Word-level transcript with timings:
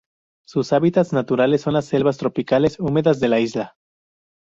Sus 0.47 0.73
hábitats 0.73 1.13
naturales 1.13 1.61
son 1.61 1.73
las 1.75 1.85
selvas 1.85 2.17
tropicales 2.17 2.79
húmedas 2.79 3.19
de 3.19 3.27
la 3.27 3.39
isla. 3.39 3.75